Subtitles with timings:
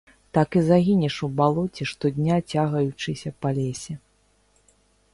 [0.31, 3.93] Так і загінеш у балоце, штодня цягаючыся па лесе.